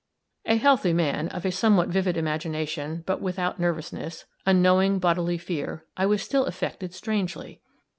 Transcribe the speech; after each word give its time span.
A 0.47 0.55
healthy 0.57 0.93
man, 0.93 1.27
of 1.27 1.45
a 1.45 1.51
somewhat 1.51 1.89
vivid 1.89 2.17
imagination, 2.17 3.03
but 3.05 3.21
without 3.21 3.59
nervousness, 3.59 4.25
unknowing 4.47 4.97
bodily 4.97 5.37
fear, 5.37 5.85
I 5.95 6.07
was 6.07 6.23
still 6.23 6.45
affected 6.47 6.95
strangely. 6.95 7.61